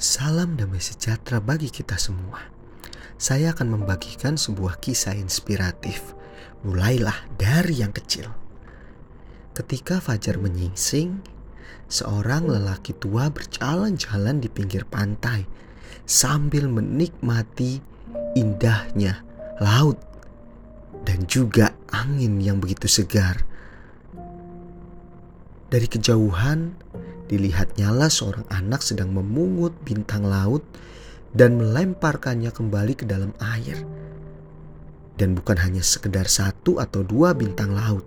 [0.00, 2.48] Salam damai sejahtera bagi kita semua.
[3.20, 6.16] Saya akan membagikan sebuah kisah inspiratif.
[6.64, 8.32] Mulailah dari yang kecil.
[9.52, 11.20] Ketika fajar menyingsing,
[11.84, 15.44] seorang lelaki tua berjalan-jalan di pinggir pantai
[16.08, 17.84] sambil menikmati
[18.40, 19.20] indahnya
[19.60, 20.00] laut
[21.04, 23.44] dan juga angin yang begitu segar.
[25.70, 26.74] Dari kejauhan,
[27.30, 30.66] Dilihat nyala seorang anak sedang memungut bintang laut
[31.30, 33.86] dan melemparkannya kembali ke dalam air.
[35.14, 38.02] Dan bukan hanya sekedar satu atau dua bintang laut,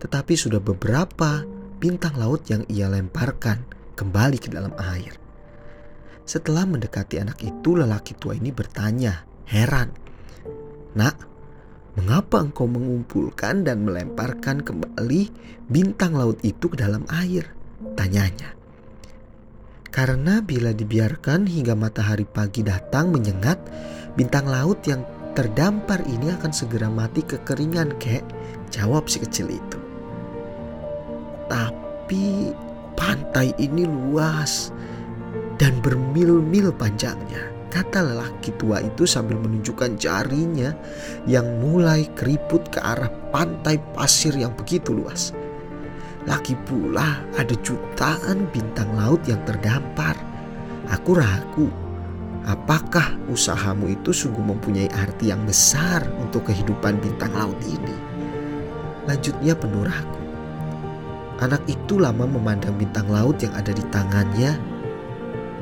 [0.00, 1.44] tetapi sudah beberapa
[1.84, 3.60] bintang laut yang ia lemparkan
[3.92, 5.20] kembali ke dalam air.
[6.24, 9.92] Setelah mendekati anak itu, lelaki tua ini bertanya, heran,
[10.96, 11.28] "Nak,
[12.32, 15.28] mengapa engkau mengumpulkan dan melemparkan kembali
[15.68, 17.44] bintang laut itu ke dalam air?"
[17.92, 18.56] tanyanya.
[19.92, 23.60] Karena bila dibiarkan hingga matahari pagi datang menyengat,
[24.16, 25.04] bintang laut yang
[25.36, 28.24] terdampar ini akan segera mati kekeringan, kek.
[28.72, 29.78] Jawab si kecil itu.
[31.52, 32.56] Tapi
[32.96, 34.72] pantai ini luas
[35.60, 37.51] dan bermil-mil panjangnya.
[37.72, 40.76] Kata lelaki tua itu sambil menunjukkan jarinya
[41.24, 45.32] yang mulai keriput ke arah pantai pasir yang begitu luas.
[46.28, 50.12] Lagi pula ada jutaan bintang laut yang terdampar.
[50.92, 51.72] Aku ragu,
[52.44, 57.96] apakah usahamu itu sungguh mempunyai arti yang besar untuk kehidupan bintang laut ini?
[59.08, 60.20] Lanjutnya penuh ragu.
[61.40, 64.60] Anak itu lama memandang bintang laut yang ada di tangannya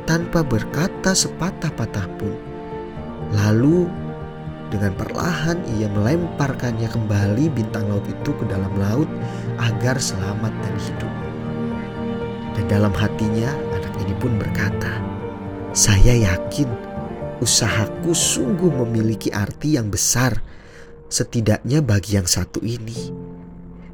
[0.04, 2.34] tanpa berkata sepatah-patah pun.
[3.30, 3.86] Lalu
[4.70, 9.10] dengan perlahan ia melemparkannya kembali bintang laut itu ke dalam laut
[9.58, 11.12] agar selamat dan hidup.
[12.54, 15.02] Dan dalam hatinya anak ini pun berkata,
[15.74, 16.70] "Saya yakin
[17.42, 20.38] usahaku sungguh memiliki arti yang besar,
[21.10, 23.10] setidaknya bagi yang satu ini."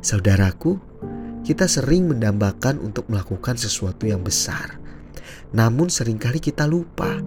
[0.05, 0.77] Saudaraku,
[1.41, 4.77] kita sering mendambakan untuk melakukan sesuatu yang besar.
[5.51, 7.19] Namun sering kali kita lupa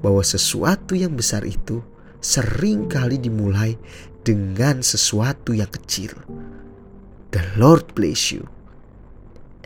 [0.00, 1.84] bahwa sesuatu yang besar itu
[2.22, 3.76] sering kali dimulai
[4.22, 6.14] dengan sesuatu yang kecil.
[7.34, 8.48] The Lord bless you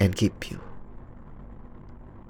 [0.01, 0.66] and keep you.